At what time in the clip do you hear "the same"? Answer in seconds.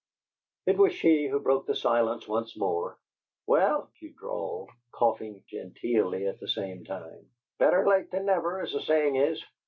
6.39-6.83